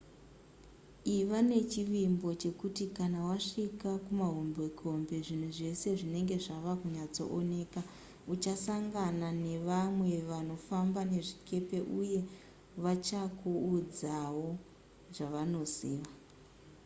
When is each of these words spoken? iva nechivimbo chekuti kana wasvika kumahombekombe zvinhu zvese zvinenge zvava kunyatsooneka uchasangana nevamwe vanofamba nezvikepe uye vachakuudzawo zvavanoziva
iva 1.17 1.39
nechivimbo 1.49 2.27
chekuti 2.41 2.83
kana 2.97 3.19
wasvika 3.27 3.89
kumahombekombe 4.05 5.15
zvinhu 5.25 5.49
zvese 5.57 5.87
zvinenge 5.99 6.37
zvava 6.45 6.73
kunyatsooneka 6.81 7.81
uchasangana 8.33 9.27
nevamwe 9.45 10.13
vanofamba 10.29 11.01
nezvikepe 11.11 11.77
uye 11.99 12.19
vachakuudzawo 12.83 14.47
zvavanoziva 15.15 16.13